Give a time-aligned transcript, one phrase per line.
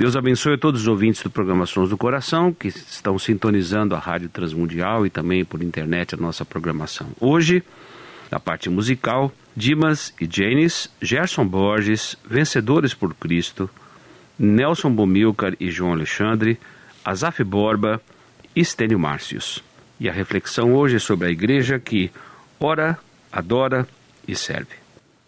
[0.00, 4.30] Deus abençoe todos os ouvintes do programa Sons do Coração que estão sintonizando a Rádio
[4.30, 7.08] Transmundial e também por internet a nossa programação.
[7.20, 7.62] Hoje,
[8.30, 13.68] na parte musical, Dimas e Janis, Gerson Borges, Vencedores por Cristo,
[14.38, 16.58] Nelson Bomilcar e João Alexandre,
[17.04, 18.00] Azaf Borba
[18.56, 19.62] e Stênio Márcios.
[20.00, 22.10] E a reflexão hoje é sobre a igreja que
[22.58, 22.98] ora,
[23.30, 23.86] adora
[24.26, 24.76] e serve.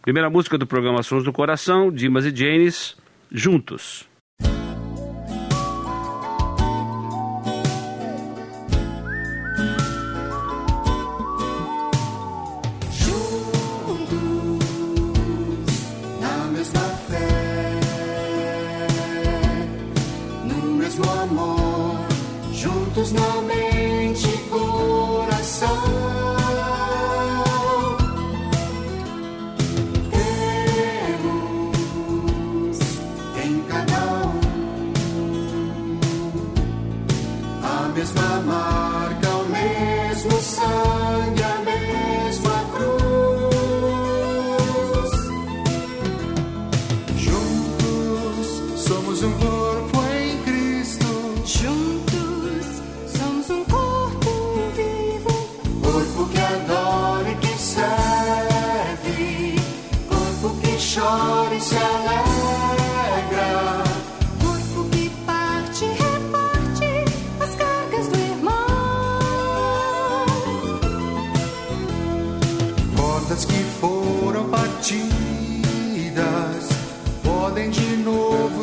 [0.01, 2.97] Primeira música do programa Sons do Coração, Dimas e Janis,
[3.31, 4.11] juntos.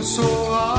[0.02, 0.79] so hard.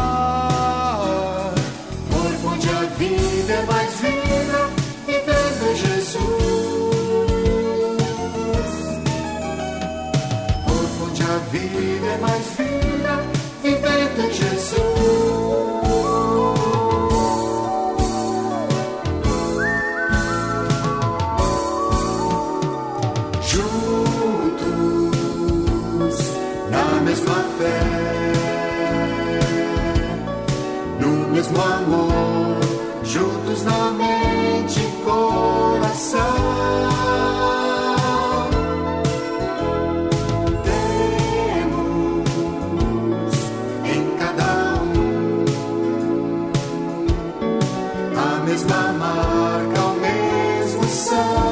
[48.50, 51.49] Mesma marca, o mesmo sangue,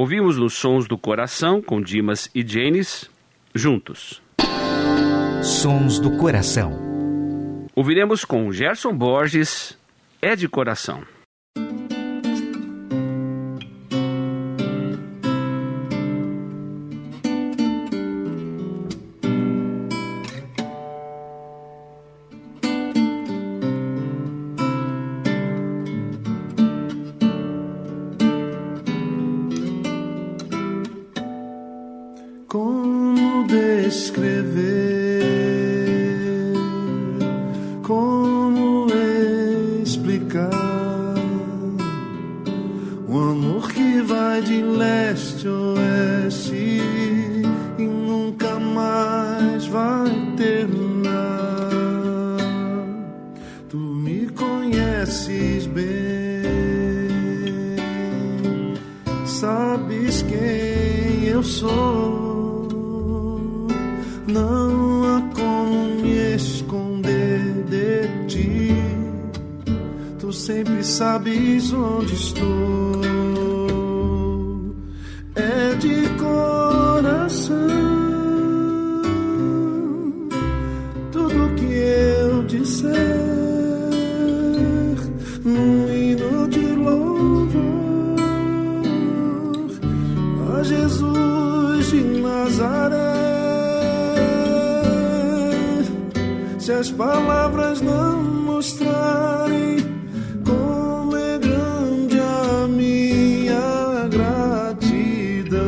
[0.00, 3.10] Ouvimos nos Sons do Coração com Dimas e Janis,
[3.54, 4.22] juntos.
[5.42, 6.72] Sons do Coração.
[7.76, 9.78] Ouviremos com Gerson Borges,
[10.22, 11.02] É de Coração.
[44.50, 46.80] De leste a oeste
[47.78, 51.20] e nunca mais vai terminar.
[53.68, 55.86] Tu me conheces bem,
[59.24, 62.66] sabes quem eu sou.
[64.26, 68.74] Não há como me esconder de ti.
[70.18, 72.89] Tu sempre sabes onde estou.
[90.70, 92.96] Jesus de Nazaré.
[96.60, 99.78] Se as palavras não mostrarem
[100.44, 105.58] como é grande a minha gratidão,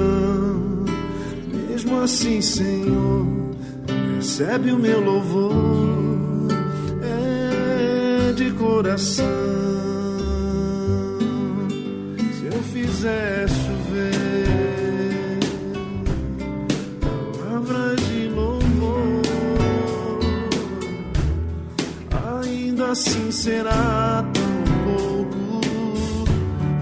[1.69, 3.27] mesmo assim, Senhor,
[4.17, 5.53] recebe o meu louvor,
[7.03, 9.27] é de coração.
[12.39, 13.32] Se eu fizer
[23.43, 25.61] será tão pouco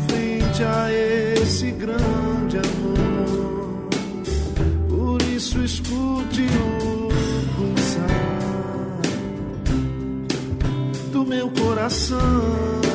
[0.07, 3.89] frente a esse grande amor.
[4.87, 7.09] Por isso escute o
[7.57, 9.01] pulsar
[11.11, 12.90] do meu coração.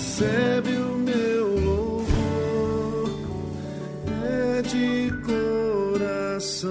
[0.00, 3.10] Recebe o meu louvor,
[4.24, 6.70] é de coração.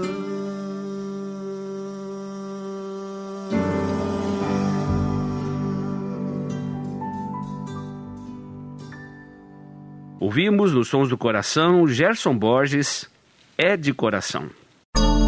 [10.19, 13.07] Ouvimos nos Sons do Coração Gerson Borges,
[13.55, 14.50] É de Coração.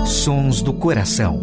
[0.08, 1.40] Sons do Coração.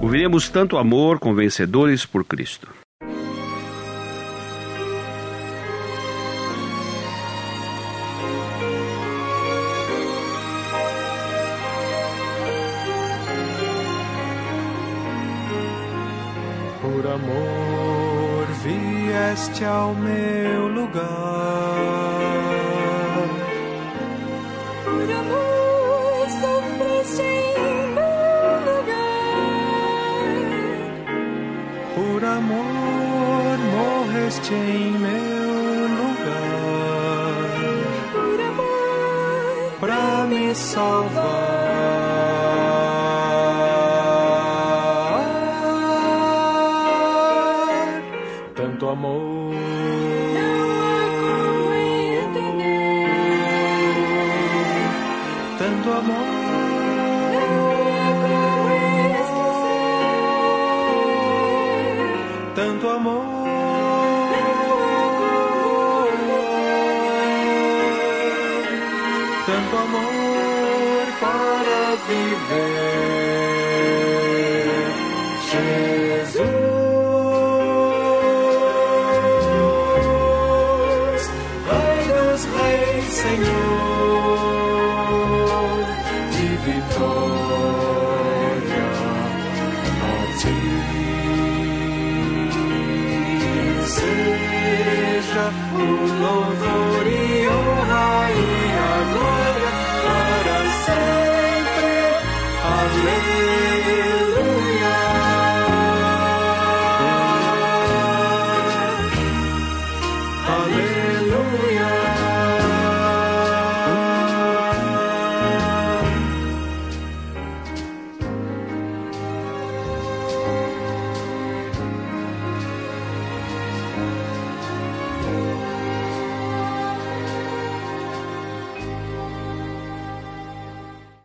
[0.00, 2.85] Ouviremos tanto amor com vencedores por Cristo.
[19.36, 21.04] Vieste ao meu lugar.
[24.84, 28.96] Por amor sofreste em meu lugar.
[31.94, 36.56] Por amor morreste em meu lugar.
[38.12, 41.56] Por amor Pra me salvar.
[48.54, 49.25] Tanto amor.
[62.54, 63.24] Tanto amor.
[69.46, 73.55] Tanto amor para viver.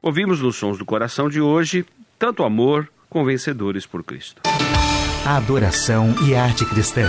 [0.04, 1.86] Ouvimos nos Sons do Coração de hoje
[2.18, 4.42] tanto amor com vencedores por Cristo.
[5.24, 7.08] Adoração e arte cristã.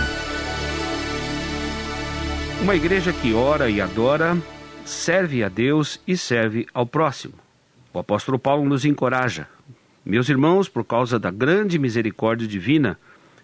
[2.61, 4.37] Uma igreja que ora e adora,
[4.85, 7.33] serve a Deus e serve ao próximo.
[7.91, 9.47] O apóstolo Paulo nos encoraja.
[10.05, 12.99] Meus irmãos, por causa da grande misericórdia divina,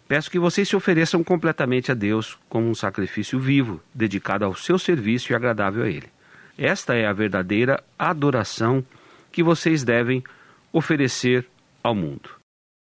[0.07, 4.77] peço que vocês se ofereçam completamente a Deus como um sacrifício vivo, dedicado ao seu
[4.77, 6.07] serviço e agradável a Ele.
[6.55, 8.85] Esta é a verdadeira adoração
[9.31, 10.23] que vocês devem
[10.71, 11.45] oferecer
[11.83, 12.29] ao mundo.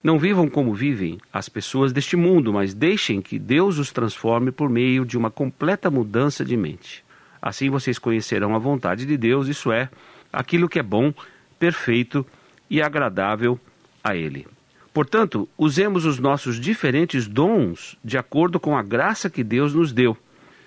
[0.02, 4.68] Não vivam como vivem as pessoas deste mundo, mas deixem que Deus os transforme por
[4.68, 7.02] meio de uma completa mudança de mente.
[7.40, 9.88] Assim vocês conhecerão a vontade de Deus, isso é,
[10.32, 11.12] aquilo que é bom,
[11.58, 12.26] perfeito
[12.68, 13.58] e agradável
[14.02, 14.46] a Ele.
[14.92, 20.16] Portanto, usemos os nossos diferentes dons de acordo com a graça que Deus nos deu.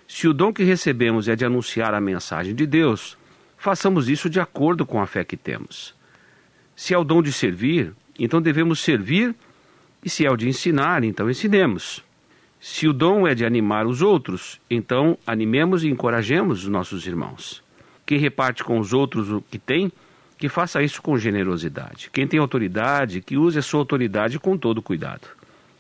[0.07, 3.17] Se o dom que recebemos é de anunciar a mensagem de Deus,
[3.57, 5.93] façamos isso de acordo com a fé que temos.
[6.75, 9.35] Se é o dom de servir, então devemos servir,
[10.03, 12.03] e se é o de ensinar, então ensinemos.
[12.59, 17.63] Se o dom é de animar os outros, então animemos e encorajemos os nossos irmãos.
[18.05, 19.91] Quem reparte com os outros o que tem,
[20.37, 22.09] que faça isso com generosidade.
[22.11, 25.27] Quem tem autoridade, que use a sua autoridade com todo cuidado.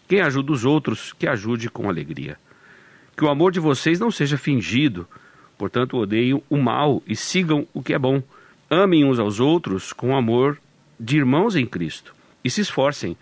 [0.07, 2.37] Quem ajuda os outros, que ajude com alegria.
[3.15, 5.07] Que o amor de vocês não seja fingido,
[5.57, 8.21] portanto, odeiem o mal e sigam o que é bom.
[8.69, 10.57] Amem uns aos outros com amor
[10.99, 13.15] de irmãos em Cristo e se esforcem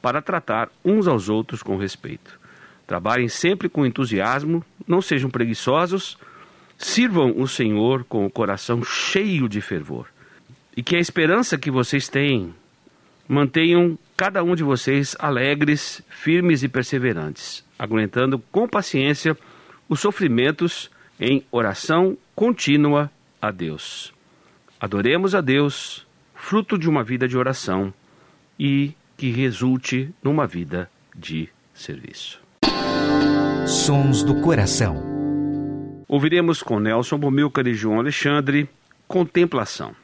[0.00, 2.38] para tratar uns aos outros com respeito.
[2.86, 6.18] Trabalhem sempre com entusiasmo, não sejam preguiçosos,
[6.76, 10.06] sirvam o Senhor com o coração cheio de fervor.
[10.76, 12.52] E que a esperança que vocês têm
[13.28, 19.36] mantenham cada um de vocês alegres, firmes e perseverantes, aguentando com paciência
[19.88, 20.90] os sofrimentos
[21.22, 23.08] em oração contínua
[23.40, 24.12] a Deus.
[24.80, 27.94] Adoremos a Deus, fruto de uma vida de oração
[28.58, 32.42] e que resulte numa vida de serviço.
[33.68, 35.00] Sons do Coração.
[36.08, 38.68] Ouviremos com Nelson Bomilcar e João Alexandre
[39.06, 40.01] Contemplação.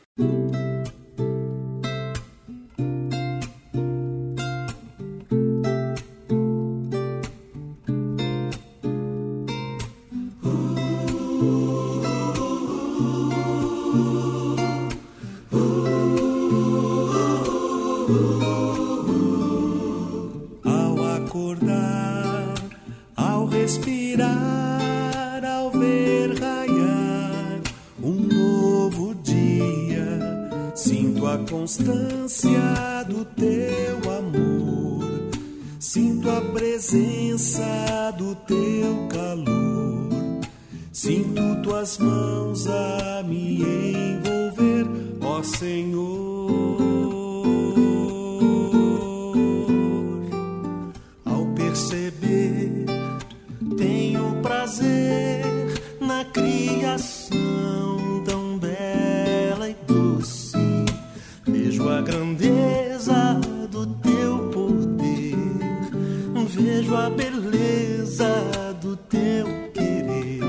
[66.61, 70.41] Vejo a beleza do teu querer,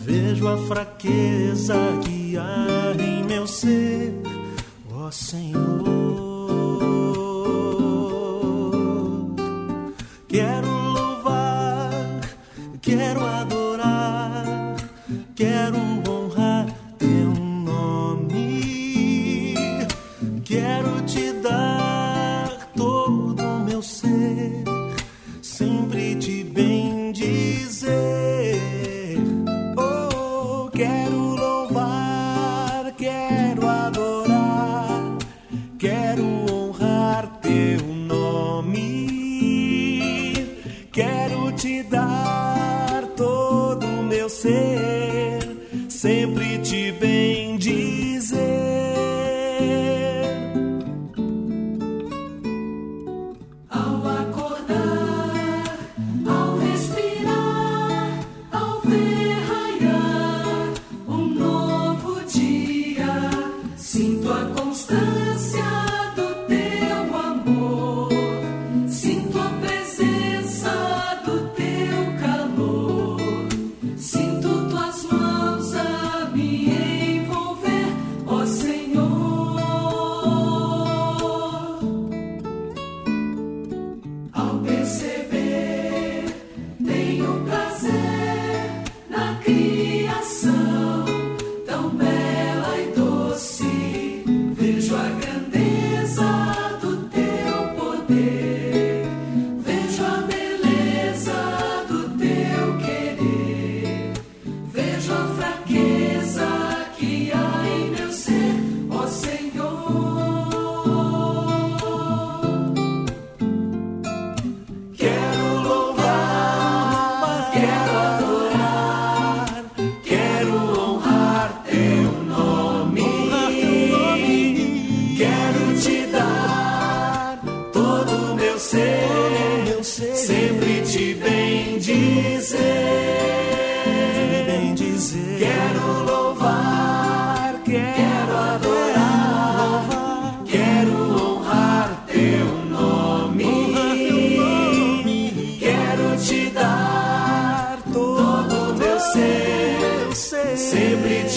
[0.00, 4.12] vejo a fraqueza que há em meu ser,
[4.92, 6.17] ó Senhor.
[44.28, 45.38] Meu ser,
[45.88, 47.27] sempre te bendizer.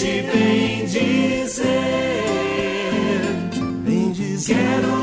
[0.02, 1.92] Te bendizer.
[4.44, 5.01] Quero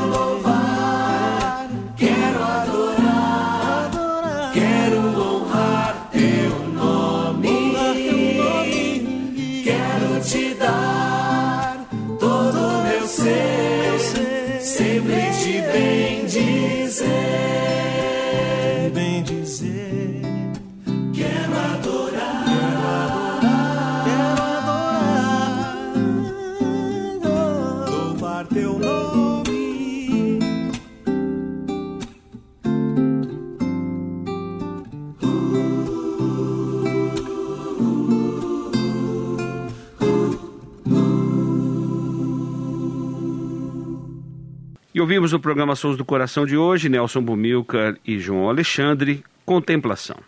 [45.00, 50.18] E ouvimos no programa Sons do Coração de hoje, Nelson Bumilcar e João Alexandre, Contemplação.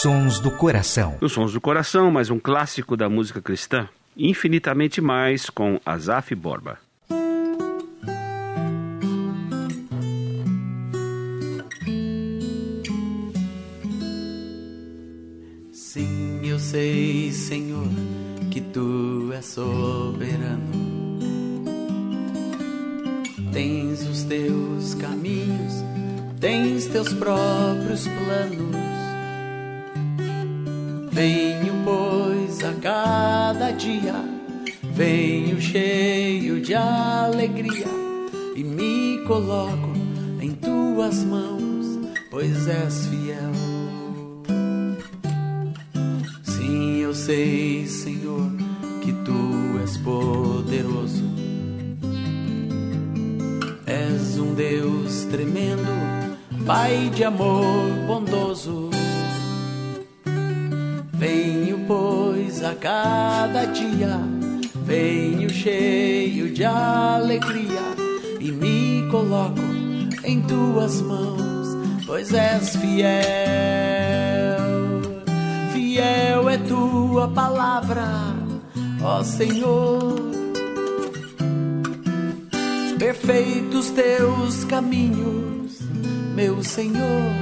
[0.00, 1.18] Sons do Coração.
[1.20, 6.78] Nos Sons do Coração, mais um clássico da música cristã, Infinitamente Mais, com Azaf Borba.
[15.72, 17.86] Sim, eu sei, Senhor,
[18.50, 19.95] que tu és soberano.
[24.86, 25.84] Teus caminhos,
[26.38, 28.76] tens teus próprios planos.
[31.10, 34.14] Venho, pois, a cada dia,
[34.92, 37.86] venho cheio de alegria
[38.54, 39.92] e me coloco
[40.40, 41.98] em tuas mãos,
[42.30, 43.52] pois és fiel.
[46.44, 48.52] Sim, eu sei, Senhor,
[49.02, 51.35] que tu és poderoso.
[54.56, 55.92] Deus tremendo,
[56.64, 58.88] Pai de amor bondoso.
[61.12, 64.18] Venho, pois, a cada dia,
[64.74, 67.82] venho cheio de alegria
[68.40, 69.60] e me coloco
[70.24, 73.06] em tuas mãos, pois és fiel.
[75.72, 78.06] Fiel é tua palavra,
[79.02, 80.25] ó Senhor.
[83.26, 85.80] Perfeitos teus caminhos,
[86.36, 87.32] meu Senhor.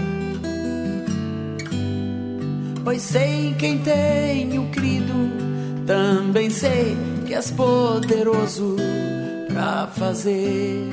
[2.83, 5.12] Pois sei quem tenho crido,
[5.87, 8.77] também sei que és poderoso
[9.53, 10.88] para fazer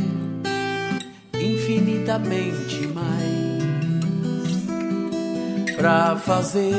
[1.40, 3.64] infinitamente mais,
[5.78, 6.76] para fazer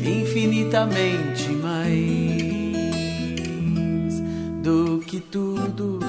[0.00, 2.38] infinitamente mais
[4.62, 6.07] do que tudo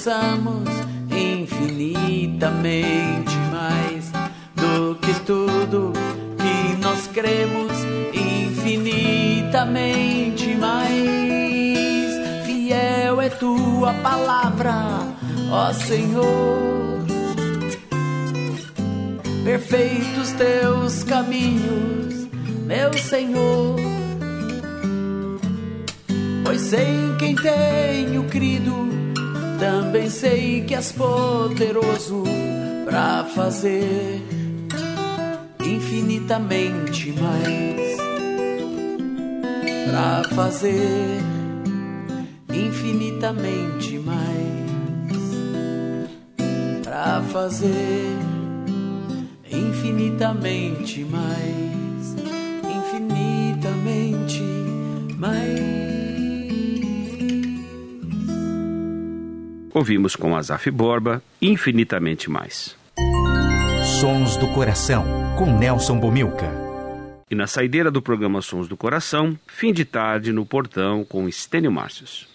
[0.00, 0.66] pensamos,
[1.10, 4.10] infinitamente mais
[4.56, 5.92] do que tudo
[6.38, 7.70] que nós cremos,
[8.14, 12.14] infinitamente mais.
[12.46, 14.72] Fiel é tua palavra,
[15.52, 17.04] ó Senhor.
[19.44, 22.26] Perfeitos teus caminhos,
[22.64, 23.76] meu Senhor.
[26.42, 28.99] Pois em quem tenho crido,
[29.60, 32.24] também sei que és poderoso
[32.86, 34.22] para fazer
[35.62, 38.00] infinitamente mais.
[39.90, 41.20] Para fazer
[42.50, 45.20] infinitamente mais.
[46.82, 48.16] Para fazer
[49.52, 52.16] infinitamente mais.
[52.64, 54.42] Infinitamente
[55.18, 55.99] mais.
[59.72, 62.76] Ouvimos com Azaf Borba infinitamente mais.
[64.00, 65.04] Sons do Coração,
[65.38, 66.50] com Nelson Bomilca.
[67.30, 71.70] E na saideira do programa Sons do Coração, fim de tarde no portão com Estênio
[71.70, 72.28] Márcios.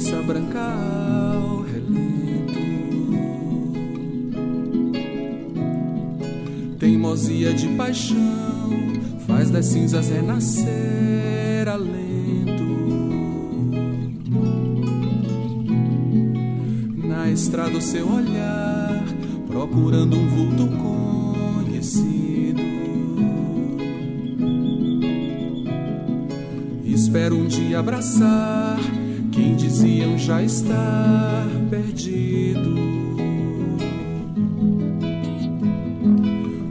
[0.00, 2.58] Cabeça branca ao relento.
[6.78, 8.70] Teimosia de paixão
[9.26, 12.64] faz das cinzas renascer alento.
[17.06, 19.04] Na estrada o seu olhar,
[19.46, 20.66] procurando um vulto
[21.66, 22.62] conhecido.
[26.86, 28.78] Espero um dia abraçar
[29.30, 32.74] quem diziam já estar perdido.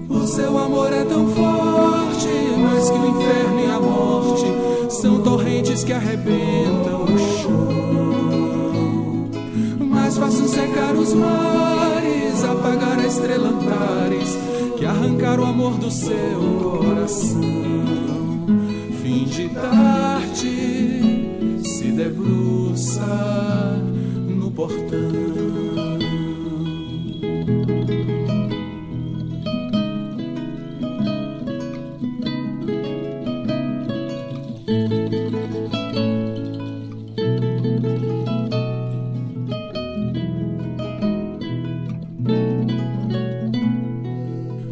[0.09, 4.45] O seu amor é tão forte, mais que o inferno e a morte
[4.89, 7.69] são torrentes que arrebentam o chão.
[9.79, 14.37] Mais fácil secar os mares, apagar a estrela Antares,
[14.77, 17.59] que arrancar o amor do seu coração
[19.09, 20.78] fim de tarde
[21.99, 23.01] debruça
[24.29, 24.79] no portão.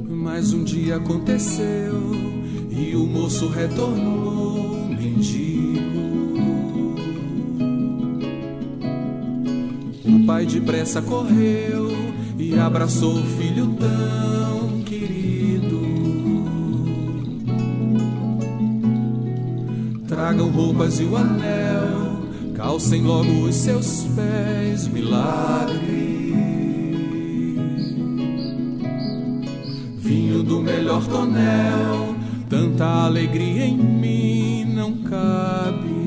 [0.09, 0.15] Um
[0.93, 1.93] aconteceu
[2.71, 6.16] e o moço retornou mendigo.
[10.59, 11.91] Depressa correu
[12.37, 15.81] e abraçou o filho tão querido.
[20.07, 22.23] Tragam roupas e o anel,
[22.55, 26.33] calcem logo os seus pés, milagre.
[29.99, 32.15] Vinho do melhor tonel,
[32.49, 36.06] tanta alegria em mim não cabe.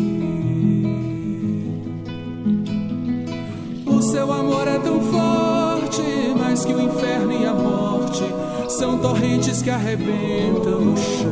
[4.10, 6.02] Seu amor é tão forte,
[6.36, 8.24] mais que o inferno e a morte
[8.68, 11.30] são torrentes que arrebentam o chão.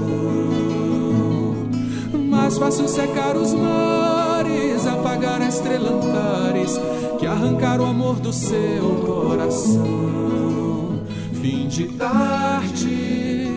[2.31, 6.79] Mais fácil secar os mares, apagar a estrela Antares,
[7.19, 11.03] que arrancar o amor do seu coração.
[11.33, 13.49] Fim de tarde,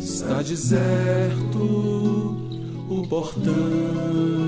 [0.00, 1.60] está deserto
[2.90, 4.43] o portão.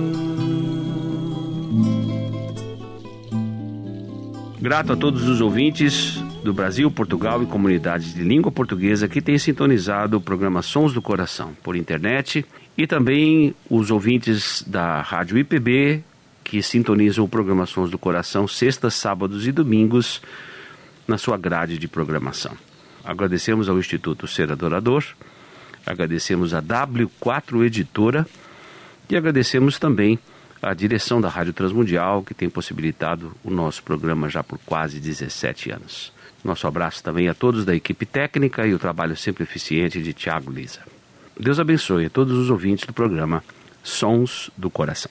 [4.66, 9.38] Grato a todos os ouvintes do Brasil, Portugal e comunidades de língua portuguesa que têm
[9.38, 12.44] sintonizado o programa Sons do Coração por internet
[12.76, 16.02] e também os ouvintes da Rádio IPB
[16.42, 20.20] que sintonizam o programa Sons do Coração sextas, sábados e domingos
[21.06, 22.56] na sua grade de programação.
[23.04, 25.04] Agradecemos ao Instituto Ser Adorador,
[25.86, 28.26] agradecemos a W4 Editora
[29.08, 30.18] E agradecemos também
[30.62, 35.70] a direção da Rádio Transmundial, que tem possibilitado o nosso programa já por quase 17
[35.70, 36.12] anos.
[36.44, 40.50] Nosso abraço também a todos da equipe técnica e o trabalho sempre eficiente de Tiago
[40.50, 40.80] Lisa.
[41.38, 43.42] Deus abençoe a todos os ouvintes do programa
[43.82, 45.10] Sons do Coração.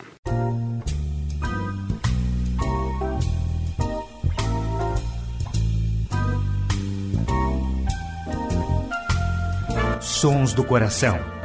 [10.02, 11.45] Sons do Coração.